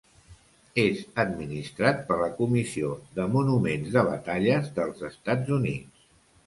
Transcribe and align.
És 0.83 1.03
administrat 1.23 2.01
per 2.09 2.17
la 2.23 2.31
Comissió 2.39 2.91
de 3.21 3.29
Monuments 3.37 3.95
de 3.99 4.05
Batalles 4.13 4.75
dels 4.81 5.07
Estats 5.15 5.59
Units. 5.63 6.15